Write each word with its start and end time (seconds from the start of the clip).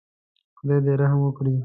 خدای 0.57 0.79
دې 0.85 0.93
رحم 1.01 1.19
وکړي. 1.23 1.55